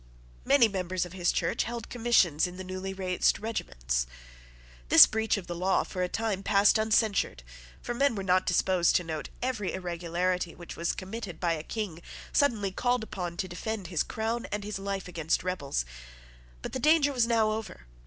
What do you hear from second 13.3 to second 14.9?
to defend his crown and his